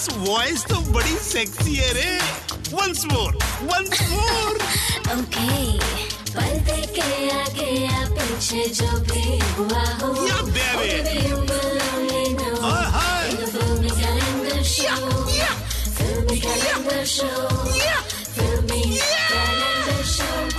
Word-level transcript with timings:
Max 0.00 0.28
voice 0.28 0.64
तो 0.64 0.76
बड़ी 0.92 1.16
sexy 1.22 1.74
है 1.76 1.92
रे। 1.94 2.16
Once 2.72 3.04
more 3.12 3.34
once 3.62 4.00
more 4.10 4.54
okay 5.12 5.48
पलटे 6.32 6.80
के 6.96 7.08
आगे 7.30 7.70
या 7.84 8.04
पीछे 8.16 8.64
जो 8.80 8.90
भी 9.10 9.38
हुआ 9.56 9.84
हो 10.00 10.08
या 10.26 10.40
बेबी 10.56 11.18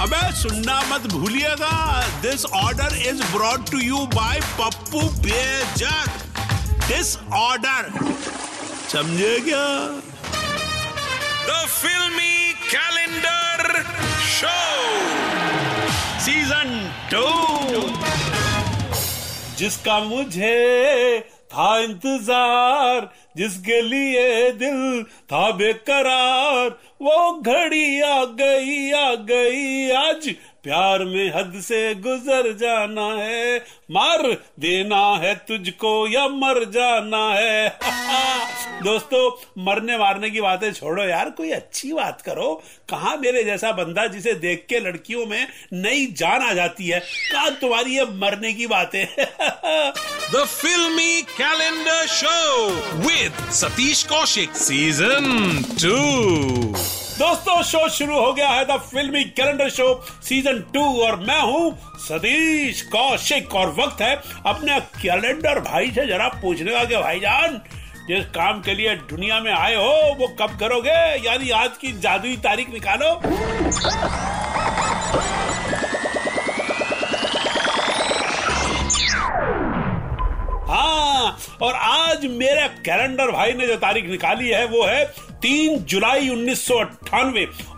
अबे 0.02 0.22
सुनना 0.36 0.80
मत 0.90 1.12
भूलिएगा। 1.12 1.74
This 2.22 2.46
order 2.46 2.96
is 3.10 3.22
brought 3.34 3.70
to 3.72 3.80
you 3.80 4.06
by 4.16 4.40
Pappu 4.60 5.02
Bejak 5.26 6.10
this 6.88 7.18
order 7.40 7.92
समझे 8.92 9.36
क्या? 9.40 9.68
द 11.48 11.66
फिल्मी 11.68 12.54
कैलेंडर 12.72 13.84
शो 14.32 14.56
सीज़न 16.26 16.74
टू 17.12 17.28
जिसका 19.58 20.00
मुझे 20.00 21.20
था 21.54 21.78
इंतज़ार 21.80 23.10
जिसके 23.38 23.82
लिए 23.82 24.52
दिल 24.52 25.04
था 25.32 25.50
बेकरार 25.52 26.70
वो 27.02 27.18
घड़ी 27.42 28.02
आ 28.02 28.24
गई 28.40 28.92
आ 28.92 29.14
गई। 29.30 29.92
आज 29.92 30.30
प्यार 30.64 31.04
में 31.06 31.32
हद 31.36 31.60
से 31.62 31.84
गुजर 31.96 32.52
जाना 32.58 33.08
है। 33.14 33.58
मार 33.92 34.28
देना 34.60 35.04
है 35.24 35.36
तुझको 35.48 36.08
या 36.08 36.28
मर 36.28 36.64
जाना 36.72 37.24
है। 37.34 37.78
दोस्तों 38.86 39.30
मरने 39.64 39.98
मारने 39.98 40.30
की 40.30 40.42
बातें 40.42 40.74
छोड़ो 40.74 41.04
यार 41.04 41.30
कोई 41.30 41.52
अच्छी 41.52 41.94
बात 41.94 42.22
करो। 42.22 42.64
कहा 42.90 43.16
मेरे 43.16 43.44
जैसा 43.44 43.72
बंदा 43.72 44.08
जिसे 44.08 44.34
देख 44.34 44.66
के 44.70 44.80
लड़कियों 44.80 45.26
में 45.26 45.48
नई 45.74 46.06
जान 46.18 46.42
आ 46.42 46.54
जाती 46.54 46.88
है? 46.88 47.00
कहा 47.00 47.50
तुम्हारी 47.50 47.96
ये 47.98 48.06
मरने 48.06 48.54
की 48.54 48.68
बातें? 48.68 49.06
The 50.34 50.46
Filmy 50.46 51.22
Calendar 51.22 52.06
Show 52.08 52.38
with 53.06 53.34
Satish 53.52 54.08
Kaushik 54.08 54.58
Season 54.58 55.30
2. 55.78 57.02
दोस्तों 57.20 57.62
शो 57.64 57.90
शुरू 57.90 58.20
हो 58.20 58.34
गया 58.34 58.50
है 58.50 58.66
द 58.66 58.80
फिल्मी 58.82 59.24
कैलेंडर 59.24 59.70
शो 59.70 59.94
सीज़न 60.24 60.60
टू 60.74 60.84
और 61.04 61.16
मैं 61.20 61.42
हूँ 61.42 61.98
सतीश 62.00 62.82
कौशिक 62.82 63.56
और 63.56 63.76
वक्त 63.80 64.02
है 64.02 64.16
अपने 64.46 64.80
कैलेंडर 65.02 65.60
भाई 65.60 65.92
से 65.92 66.08
जरा 66.08 66.28
पूछने 66.42 66.72
का 66.72 66.84
कि 66.86 66.96
भाईजान 66.96 67.62
जिस 68.08 68.26
काम 68.26 68.62
के 68.62 68.74
लिए 68.76 68.96
दुनिया 69.10 69.40
में 69.40 69.52
आए 69.52 69.76
हो, 69.76 70.16
वो 70.16 70.28
कब 70.40 70.58
करोगे? 70.60 71.00
यानी 71.26 71.50
आज 71.50 71.78
की 71.82 71.92
जादुई 72.00 72.36
तारीख 72.38 72.70
निकालो। 72.70 73.10
हाँ 80.68 81.38
और 81.62 81.74
आज 81.76 82.26
मेरे 82.32 82.68
कैलेंडर 82.86 83.32
भाई 83.32 83.54
ने 83.54 83.68
जो 83.68 83.76
तारीख 83.78 84.06
निकाली 84.06 84.50
है, 84.50 84.66
वो 84.66 84.86
है 84.86 85.04
तीन 85.42 85.78
जुलाई 85.84 86.30
उन्नीस 86.30 86.68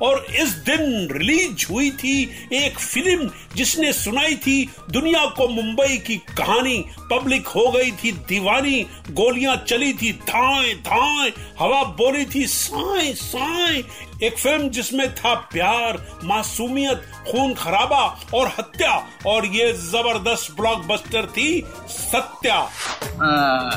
और 0.02 0.26
इस 0.30 0.50
दिन 0.50 1.10
रिलीज़ 1.12 1.74
हुई 1.74 1.92
थी 1.92 2.48
एक 2.54 2.80
फ़िल्म 2.80 3.32
जिसने 3.56 3.94
सुनाई 3.94 4.36
थी 4.36 4.70
दुनिया 4.92 5.26
को 5.26 5.48
मुंबई 5.48 5.98
की 5.98 6.18
कहानी। 6.18 6.86
पब्लिक 7.00 7.48
हो 7.48 7.72
गई 7.72 7.92
थी 7.92 8.12
दीवानी, 8.12 8.88
गोलियाँ 9.12 9.56
चली 9.56 9.94
थी 9.94 10.12
धाए 10.12 10.74
धाए, 10.74 11.34
हवा 11.60 11.84
बोली 11.84 12.26
थी 12.36 12.48
साए 12.48 13.14
साए। 13.14 13.84
एक 14.24 14.38
फ़िल्म 14.38 14.70
जिसमें 14.70 15.16
था 15.16 15.34
प्यार, 15.36 16.20
मासूमियत, 16.24 17.12
खून 17.32 17.54
खराबा 17.54 18.20
और 18.34 18.48
हत्या। 18.48 19.08
और 19.28 19.46
ये 19.46 19.74
ज़बरदस्त 19.74 20.56
ब्लॉकबस्टर 20.60 21.26
थी 21.26 21.64
सत्या। 21.88 22.70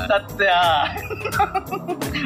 सत्या। 0.06 0.82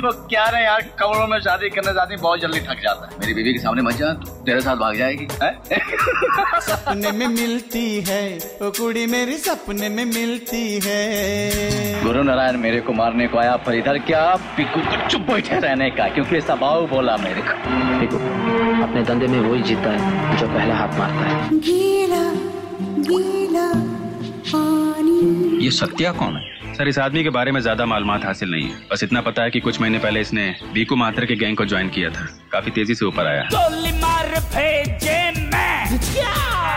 वो 0.01 0.27
क्या 0.27 0.51
ना 0.51 0.59
यार, 0.59 0.81
कमरों 0.81 1.27
में 1.27 1.41
शादी 1.41 1.71
करने 1.71 1.93
जाती, 1.93 2.17
बहुत 2.17 2.41
जल्दी 2.41 2.61
थक 2.61 2.81
जाता 2.83 3.11
है। 3.13 3.20
मेरी 3.21 3.35
बीवी 3.35 3.53
के 3.53 3.59
सामने 3.59 3.83
मत 3.83 3.95
जा 3.95 4.13
तेरे 4.47 4.61
साथ 4.61 4.77
भाग 4.77 4.97
जाएगी 4.97 5.27
हैं? 5.43 5.53
सपने 6.61 7.11
में 7.13 7.27
मिलती 7.29 8.01
है 8.01 8.23
वो 8.63 8.71
कुड़ी 8.71 9.07
मेरी 9.07 9.37
सपने 9.39 9.89
में 9.89 10.05
मिलती 10.05 10.63
है। 10.85 12.03
गुरु 12.05 12.23
नारायण 12.23 12.57
मेरे 12.57 12.81
को 12.81 12.93
मारने 12.93 13.27
को 13.29 13.39
आया 13.39 13.57
पर 13.57 13.75
इधर 13.75 13.99
क्या 13.99 14.25
पिकू 14.57 14.81
को 14.81 15.09
चुप 15.09 15.21
बैठे 15.23 15.59
रहने 15.59 15.91
का 15.91 16.09
क्योंकि 16.09 16.41
स्वभाव 16.41 16.87
बोला 16.87 17.17
मेरे 17.17 17.43
को। 17.43 17.55
देखो 18.01 18.19
अपने 18.85 19.03
धंधे 19.05 19.27
में 19.27 19.41
वही 19.41 19.63
जीता 19.63 19.91
है 19.91 20.37
जो 20.37 20.47
पहला 20.47 20.75
हाथ 20.75 20.99
मारता 20.99 21.29
है। 21.29 21.59
गीला 21.59 22.25
गीला 23.11 23.69
पानी। 24.49 25.65
ये 25.65 25.71
सत्या 25.71 26.13
कौन 26.13 26.37
है? 26.37 26.60
सर 26.81 26.89
इस 26.89 26.99
आदमी 26.99 27.23
के 27.23 27.31
बारे 27.31 27.53
में 27.53 27.61
ज़्यादा 27.61 27.85
मालूम 27.87 28.11
हासिल 28.11 28.51
नहीं 28.51 28.69
है। 28.69 28.77
बस 28.91 29.03
इतना 29.03 29.21
पता 29.21 29.43
है 29.43 29.51
कि 29.51 29.61
कुछ 29.61 29.81
महीने 29.81 29.99
पहले 29.99 30.21
इसने 30.21 30.45
बीकू 30.73 30.97
मात्र 30.97 31.27
के 31.27 31.35
गैंग 31.37 31.57
को 31.57 31.65
ज्वाइन 31.65 31.89
किया 31.89 32.11
था। 32.11 32.27
काफ़ी 32.53 32.71
तेज़ी 32.71 32.95
से 32.95 33.05
ऊपर 33.05 33.27
आया। 33.27 33.43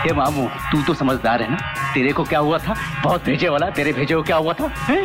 ये 0.06 0.12
मामू 0.12 0.46
तू 0.72 0.82
तो 0.82 0.94
समझदार 0.94 1.42
है 1.42 1.50
ना? 1.50 1.56
तेरे 1.94 2.12
को 2.12 2.24
क्या 2.24 2.38
हुआ 2.38 2.58
था? 2.58 2.74
बहुत 3.04 3.24
भेजे 3.24 3.48
वाला 3.48 3.70
तेरे 3.70 3.92
भेजे 3.92 4.14
को 4.14 4.22
क्या 4.22 4.36
हुआ 4.36 4.52
था? 4.52 4.68
हैं? 4.88 5.02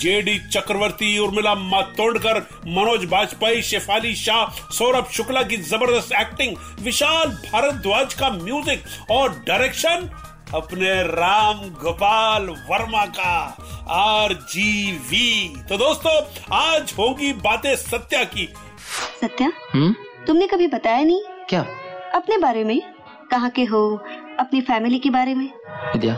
जेडी 0.00 0.38
चक्रवर्ती 0.52 1.18
उर्मिला 1.18 1.54
मातोंडकर 1.54 2.38
मनोज 2.68 3.04
बाजपेयी 3.04 3.62
शेफाली 3.62 4.14
शाह 4.16 4.60
सौरभ 4.72 5.10
शुक्ला 5.12 5.42
की 5.42 5.56
ज़बरदस्त 5.56 6.12
एक्टिंग 6.20 6.56
विशाल 6.84 7.28
भारद्वाज 7.52 8.14
का 8.14 8.30
म्यूज़िक 8.30 9.10
और 9.10 9.44
डायरेक्शन 9.48 10.08
अपने 10.54 10.92
राम 11.02 11.60
गोपाल 11.82 12.48
वर्मा 12.70 13.04
का 13.18 13.34
आर 13.90 14.32
जी 14.52 14.92
वी 15.10 15.54
तो 15.68 15.76
दोस्तों 15.76 16.12
आज 16.56 16.94
होगी 16.98 17.32
बातें 17.32 17.74
सत्या 17.76 18.22
की। 18.24 18.48
सत्या? 19.20 19.50
हम्म? 19.74 19.94
तुमने 20.26 20.46
कभी 20.46 20.66
बताया 20.66 21.02
नहीं? 21.04 21.20
क्या? 21.48 21.60
अपने 22.14 22.38
बारे 22.38 22.64
में? 22.64 22.80
कहाँ 23.30 23.50
के 23.50 23.64
हो? 23.64 23.82
अपनी 24.40 24.60
फैमिली 24.60 24.98
के 24.98 25.10
बारे 25.10 25.34
में? 25.34 25.46
विद्या 25.92 26.16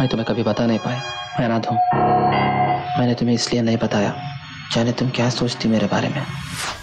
मैं 0.00 0.08
तुम्हें 0.08 0.26
कभी 0.28 0.42
बता 0.42 0.66
नहीं 0.66 0.78
पाया। 0.78 1.02
मैं 1.40 1.46
अनाथ 1.46 1.70
हूँ। 1.70 2.61
मैंने 2.98 3.14
तुम्हें 3.14 3.34
इसलिए 3.34 3.62
नहीं 3.62 3.76
बताया। 3.76 4.14
जाने 4.72 4.92
तुम 4.92 5.10
क्या 5.10 5.30
सोचती 5.30 5.68
मेरे 5.68 5.86
बारे 5.86 6.08
में। 6.08 6.26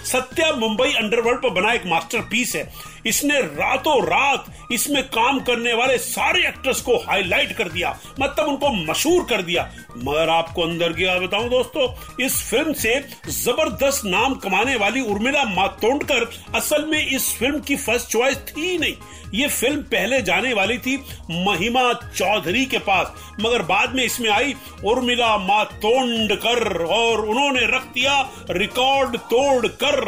सत्या 0.05 0.51
मुंबई 0.51 0.93
अंडरवर्ल्ड 0.93 1.39
पर 1.41 1.49
बना 1.49 1.73
एक 1.73 1.83
मास्टरपीस 1.85 2.55
है। 2.55 2.73
इसने 3.05 3.39
रातों 3.41 4.01
रात 4.03 4.45
इसमें 4.71 5.03
काम 5.09 5.39
करने 5.41 5.73
वाले 5.73 5.97
सारे 5.99 6.47
एक्टर्स 6.47 6.81
को 6.81 6.97
हाईलाइट 6.99 7.51
कर 7.57 7.69
दिया 7.69 7.97
मतलब 8.19 8.47
उनको 8.47 8.69
मशहूर 8.83 9.23
कर 9.29 9.41
दिया। 9.41 9.69
मगर 9.97 10.29
आपको 10.29 10.61
अंदर 10.61 10.93
की 10.93 11.05
बात 11.05 11.21
बताऊँ 11.21 11.49
दोस्तों, 11.49 11.87
इस 12.25 12.41
फ़िल्म 12.49 12.73
से 12.73 12.99
ज़बरदस्त 13.27 14.05
नाम 14.05 14.35
कमाने 14.37 14.75
वाली 14.75 15.01
उर्मिला 15.03 15.43
मातोंडकर 15.45 16.29
असल 16.55 16.85
में 16.85 17.05
इस 17.05 17.33
फ़िल्म 17.39 17.59
की 17.59 17.75
फ़र्स्ट 17.77 18.07
चॉइस 18.09 18.37
थी 18.47 18.77
नहीं। 18.77 18.95
ये 19.33 19.47
फ़िल्म 19.47 19.81
पहले 19.83 20.21
जाने 20.21 20.53
वाली 20.53 20.77
थी 20.77 20.95
महिमा 21.31 21.91
चौधरी 21.93 22.65
के 22.65 22.77
पास। 22.81 23.35
मगर 23.41 23.61
बाद 23.63 23.95
में 23.95 24.03
इसमें 24.03 24.29
आई 24.29 24.53
उर्मिला 24.85 25.37
मातोंडकर 25.39 26.85
और 26.85 27.25
उन्होंने 27.25 27.65
रख 27.75 27.83
दिया 27.93 28.21
रिकॉर्ड 28.51 29.17
तोड़ 29.29 29.67
कर 29.83 30.01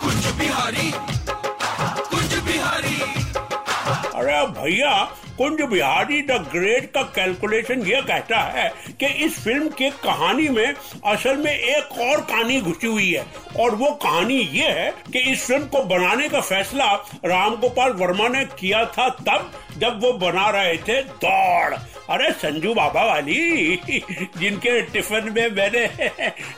कुंज 0.00 0.26
बिहारी 0.38 0.90
भैया 4.64 4.92
कुंज 5.38 5.60
बिहारी 5.62 6.20
द 6.22 6.30
ग्रेट 6.52 6.92
का 6.92 7.02
कैलकुलेशन 7.02 7.82
ये 7.82 8.00
कहता 8.02 8.40
है 8.40 8.72
कि 9.00 9.06
इस 9.06 9.44
फ़िल्म 9.44 9.68
के 9.68 9.90
कहानी 9.90 10.48
में 10.48 10.74
असल 11.06 11.36
में 11.36 11.52
एक 11.52 11.98
और 12.00 12.20
कहानी 12.20 12.60
घुसी 12.60 12.86
हुई 12.86 13.10
है। 13.12 13.26
और 13.60 13.74
वो 13.74 13.90
कहानी 14.02 14.38
ये 14.38 14.68
है 14.68 14.90
कि 15.12 15.18
इस 15.18 15.46
फ़िल्म 15.46 15.66
को 15.66 15.82
बनाने 15.84 16.28
का 16.28 16.40
फैसला 16.40 16.92
राम 17.24 17.56
गोपाल 17.56 17.92
वर्मा 17.92 18.28
ने 18.28 18.44
किया 18.44 18.84
था 18.84 19.08
तब 19.08 19.52
जब 19.78 20.00
वो 20.02 20.12
बना 20.12 20.50
रहे 20.50 20.76
थे 20.76 21.02
दौड़। 21.02 21.74
अरे, 22.10 22.30
संजू 22.32 22.74
बाबा 22.74 23.02
वाली, 23.04 23.76
जिनके 24.38 24.80
टिफ़िन 24.82 25.32
में 25.32 25.50
मैंने 25.50 25.86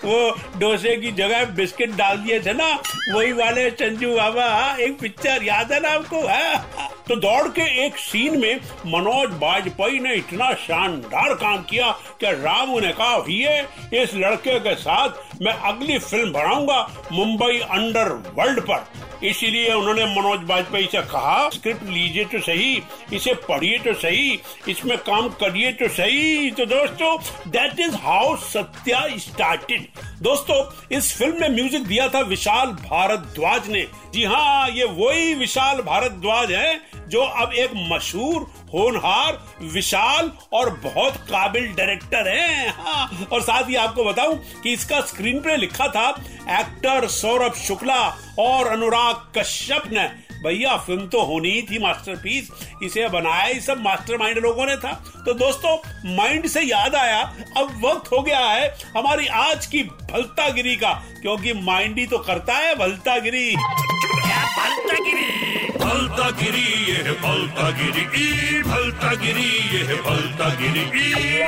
वो 0.04 0.30
डोसे 0.58 0.96
की 0.96 1.12
जगह 1.12 1.44
बिस्किट 1.44 1.90
डाल 1.90 2.16
दिए 2.16 2.40
थे 2.40 2.52
ना, 2.52 2.82
वही 3.14 3.32
वाले 3.32 3.70
संजू 3.70 4.14
बाबा, 4.16 4.76
एक 4.80 4.98
पिक्चर 4.98 5.44
याद 5.44 5.72
है 5.72 5.80
ना 5.80 5.88
आपको? 5.88 6.26
है। 6.26 6.85
तो 7.08 7.16
दौड़ 7.16 7.48
के 7.48 7.62
एक 7.84 7.96
सीन 7.96 8.38
में 8.40 8.60
मनोज 8.86 9.30
बाजपेयी 9.40 9.98
ने 9.98 10.14
इतना 10.14 10.52
शानदार 10.62 11.34
काम 11.34 11.62
किया 11.62 11.90
कि 12.20 12.30
राम 12.42 12.70
ने 12.78 12.92
कहा, 12.92 13.16
ये 13.28 14.02
इस 14.02 14.14
लड़के 14.14 14.58
के 14.60 14.74
साथ 14.74 15.42
मैं 15.42 15.52
अगली 15.70 15.98
फ़िल्म 15.98 16.32
बनाऊँगा 16.32 16.80
मुंबई 17.12 17.58
अंडर 17.60 18.08
वर्ल्ड 18.36 18.60
पर। 18.60 18.84
इसीलिए 19.22 19.72
उन्होंने 19.72 20.04
मनोज 20.06 20.40
बाजपेयी 20.48 20.86
से 20.86 21.00
कहा, 21.02 21.48
स्क्रिप्ट 21.50 21.82
लीजिए 21.84 22.24
तो 22.24 22.40
सही, 22.40 22.82
इसे 23.12 23.34
पढ़िए 23.48 23.78
तो 23.78 23.94
सही, 23.94 24.40
इसमें 24.68 24.96
काम 25.00 25.28
करिए 25.40 25.72
तो 25.72 25.88
सही। 25.90 26.50
तो 26.50 26.66
दोस्तों 26.66 27.16
that 27.50 27.80
is 27.80 27.94
how 27.96 28.36
Satya 28.38 29.06
started 29.18 29.86
दोस्तों, 30.22 30.64
इस 30.96 31.12
फ़िल्म 31.18 31.40
में 31.40 31.48
म्यूज़िक 31.50 31.86
दिया 31.86 32.08
था 32.08 32.20
विशाल 32.26 32.72
भारद्वाज 32.72 33.68
ने। 33.68 33.86
जी 34.14 34.24
हाँ 34.24 34.68
ये 34.70 34.84
वही 34.84 35.34
विशाल 35.34 35.80
भारद्वाज 35.82 36.52
है 36.52 36.80
जो 37.08 37.20
अब 37.20 37.52
एक 37.54 37.70
मशहूर, 37.92 38.42
होनहार, 38.72 39.38
विशाल 39.64 40.30
और 40.52 40.70
बहुत 40.84 41.16
काबिल 41.30 41.72
डायरेक्टर 41.74 42.28
हैं। 42.28 42.74
हाँ 42.76 43.26
और 43.32 43.42
साथ 43.42 43.68
ही 43.68 43.74
आपको 43.76 44.04
बताऊँ 44.04 44.38
कि 44.62 44.72
इसका 44.72 45.00
स्क्रीन 45.06 45.40
प्ले 45.42 45.56
लिखा 45.56 45.88
था 45.88 46.08
एक्टर 46.60 47.06
सौरभ 47.12 47.54
शुक्ला 47.58 48.02
और 48.38 48.66
अनुराग 48.66 49.26
कश्यप 49.38 49.90
ने। 49.92 50.08
भैया 50.36 50.76
फ़िल्म 50.76 51.06
तो 51.08 51.22
होनी 51.24 51.50
ही 51.50 51.62
थी 51.62 51.78
मास्टरपीस 51.78 52.50
इसे 52.82 53.08
बनाया 53.08 53.44
ही 53.44 53.60
सब 53.60 53.80
मास्टरमाइंड 53.80 54.38
लोगों 54.38 54.66
ने 54.66 54.76
था। 54.76 54.92
तो 55.26 55.32
दोस्तों 55.34 55.76
माइंड 56.16 56.46
से 56.46 56.62
याद 56.62 56.94
आया, 56.94 57.20
अब 57.56 57.80
वक्त 57.84 58.10
हो 58.12 58.20
गया 58.22 58.40
है 58.40 58.68
हमारी 58.96 59.26
आज 59.26 59.66
की 59.66 59.82
भलतागिरी 59.82 60.76
का, 60.76 60.92
क्योंकि 61.22 61.52
माइंड 61.62 61.98
ही 61.98 62.06
तो 62.06 62.18
करता 62.18 62.54
है 62.54 62.74
भलतागिरी। 62.74 63.54
भलता 65.86 66.30
गिरी 66.30 66.92
ये 66.92 67.12
भलता 67.12 67.70
गिरी 67.70 68.04
ई 68.20 68.62
भलता 68.62 69.12
गिरी 69.14 69.50
ये 69.74 69.96
भलता 69.96 70.48
गिरी 70.54 70.80
ई 71.02 71.44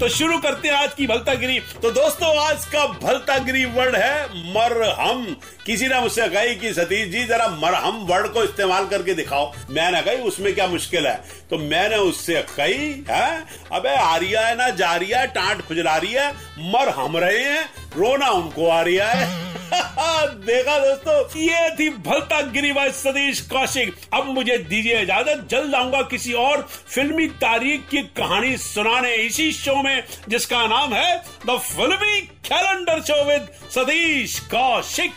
तो 0.00 0.08
शुरू 0.08 0.38
करते 0.38 0.68
हैं 0.68 0.74
आज 0.74 0.94
की 0.94 1.06
भलतागिरी। 1.06 1.58
तो 1.82 1.90
दोस्तों 1.90 2.28
आज 2.38 2.64
का 2.64 2.86
भलता 3.02 3.36
गिरी 3.38 3.64
वर्ड 3.64 3.96
है 3.96 4.24
मरहम। 4.54 5.24
किसी 5.66 5.88
ने 5.88 6.00
मुझसे 6.00 6.28
कही 6.28 6.54
कि 6.54 6.72
सतीश 6.74 7.08
जी 7.08 7.24
जरा 7.24 7.46
मरहम 7.48 8.02
वर्ड 8.06 8.26
को 8.26 8.42
इस्तेमाल 8.44 8.86
करके 8.86 9.14
दिखाओ। 9.14 9.52
मैंने 9.70 10.02
कही 10.02 10.16
उसमें 10.16 10.54
क्या 10.54 10.66
मुश्किल 10.66 11.06
है? 11.06 11.14
तो 11.50 11.58
मैंने 11.58 11.96
उससे 11.96 12.44
कही 12.56 13.04
है? 13.10 13.46
अबे 13.72 13.96
आ 13.96 14.16
रही 14.16 14.30
है 14.30 14.54
ना 14.56 14.68
जा 14.68 14.94
रही 14.96 15.10
है 15.10 15.26
टांट 15.26 15.62
खुजला 15.62 15.96
रही 15.96 16.12
है। 16.12 16.30
मर 16.74 16.88
हम 16.88 17.16
रहे 17.16 17.44
हैं 17.44 17.64
रोना 17.96 18.30
उनको 18.30 18.68
आ 18.68 18.80
रही 18.80 18.96
है। 18.96 19.61
देखा 20.46 20.78
दोस्तों 20.78 21.40
ये 21.40 21.76
थी 21.76 21.90
भलता 21.90 22.40
गिरीबाई 22.40 22.90
सतीश 22.90 23.40
कौशिक। 23.40 23.94
अब 24.14 24.26
मुझे 24.26 24.58
दीजिए 24.58 25.02
इजाज़त 25.02 25.48
जल्द 25.50 25.74
आऊँगा 25.74 26.02
किसी 26.02 26.32
और 26.32 26.68
फिल्मी 26.86 27.26
तारीख 27.26 27.80
की 27.90 28.02
कहानी 28.02 28.56
सुनाने 28.56 29.14
इसी 29.14 29.52
शो 29.52 29.82
में 29.82 30.04
जिसका 30.28 30.66
नाम 30.66 30.94
है 30.94 31.24
the 31.46 31.58
Filmy 31.58 32.20
Calendar 32.20 33.02
Show 33.02 33.24
with 33.24 33.48
Satish 33.70 34.40
Kaushik. 34.40 35.12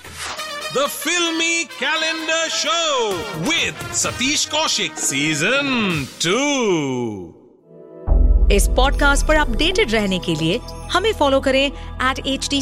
The 0.65 0.81
Filmy 0.81 1.69
Calendar 1.79 2.49
Show 2.49 3.17
with 3.49 3.75
Satish 3.93 4.49
Kaushik 4.49 4.97
Season 4.97 6.07
2. 6.19 7.33
इस 8.51 8.67
पॉडकास्ट 8.67 9.27
पर 9.27 9.35
अपडेटेड 9.35 9.91
रहने 9.91 10.19
के 10.19 10.35
लिए 10.35 10.59
हमें 10.91 11.13
फॉलो 11.13 11.39
करें 11.39 11.65
एट 11.65 12.27
एच 12.27 12.49
डी 12.49 12.61